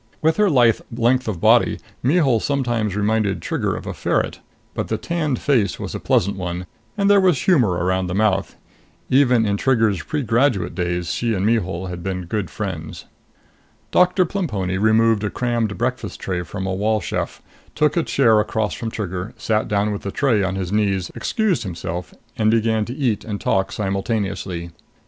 With 0.19 0.37
her 0.37 0.49
lithe 0.49 0.79
length 0.91 1.27
of 1.27 1.39
body, 1.39 1.77
Mihul 2.01 2.39
sometimes 2.39 2.95
reminded 2.95 3.39
Trigger 3.39 3.75
of 3.75 3.85
a 3.85 3.93
ferret, 3.93 4.39
but 4.73 4.87
the 4.87 4.97
tanned 4.97 5.37
face 5.37 5.79
was 5.79 5.93
a 5.93 5.99
pleasant 5.99 6.37
one 6.37 6.65
and 6.97 7.07
there 7.07 7.21
was 7.21 7.43
humor 7.43 7.73
around 7.73 8.07
the 8.07 8.15
mouth. 8.15 8.55
Even 9.11 9.45
in 9.45 9.57
Trigger's 9.57 10.01
pregraduate 10.01 10.73
days, 10.73 11.13
she 11.13 11.35
and 11.35 11.45
Mihul 11.45 11.85
had 11.89 12.01
been 12.01 12.25
good 12.25 12.49
friends. 12.49 13.05
Doctor 13.91 14.25
Plemponi 14.25 14.79
removed 14.79 15.23
a 15.23 15.29
crammed 15.29 15.77
breakfast 15.77 16.19
tray 16.19 16.41
from 16.41 16.65
a 16.65 16.73
wall 16.73 16.99
chef, 16.99 17.43
took 17.75 17.95
a 17.95 18.01
chair 18.01 18.39
across 18.39 18.73
from 18.73 18.89
Trigger, 18.89 19.35
sat 19.37 19.67
down 19.67 19.91
with 19.91 20.01
the 20.01 20.09
tray 20.11 20.41
on 20.41 20.55
his 20.55 20.71
knees, 20.71 21.11
excused 21.13 21.61
himself, 21.61 22.11
and 22.35 22.49
began 22.49 22.85
to 22.85 22.93
eat 22.95 23.23
and 23.23 23.39
talk 23.39 23.71
simultaneously. 23.71 24.71